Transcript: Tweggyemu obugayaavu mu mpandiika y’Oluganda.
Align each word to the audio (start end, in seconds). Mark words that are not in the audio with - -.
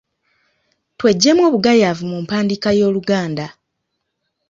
Tweggyemu 0.97 1.41
obugayaavu 1.49 2.03
mu 2.11 2.17
mpandiika 2.23 2.69
y’Oluganda. 2.77 3.45